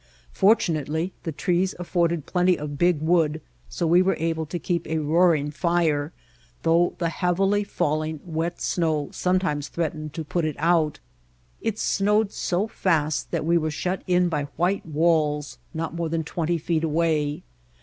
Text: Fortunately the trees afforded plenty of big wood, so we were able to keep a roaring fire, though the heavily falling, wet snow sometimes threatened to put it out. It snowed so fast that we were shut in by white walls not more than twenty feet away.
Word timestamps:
Fortunately 0.33 1.13
the 1.21 1.31
trees 1.31 1.75
afforded 1.77 2.25
plenty 2.25 2.57
of 2.57 2.79
big 2.79 2.99
wood, 3.01 3.39
so 3.69 3.85
we 3.85 4.01
were 4.01 4.15
able 4.17 4.47
to 4.47 4.57
keep 4.57 4.87
a 4.87 4.97
roaring 4.97 5.51
fire, 5.51 6.11
though 6.63 6.95
the 6.97 7.09
heavily 7.09 7.63
falling, 7.63 8.19
wet 8.25 8.59
snow 8.59 9.09
sometimes 9.11 9.67
threatened 9.67 10.11
to 10.15 10.23
put 10.23 10.43
it 10.43 10.55
out. 10.57 10.99
It 11.61 11.77
snowed 11.77 12.31
so 12.31 12.67
fast 12.67 13.29
that 13.29 13.45
we 13.45 13.59
were 13.59 13.69
shut 13.69 14.01
in 14.07 14.27
by 14.27 14.45
white 14.55 14.87
walls 14.87 15.59
not 15.71 15.93
more 15.93 16.09
than 16.09 16.23
twenty 16.23 16.57
feet 16.57 16.83
away. 16.83 17.43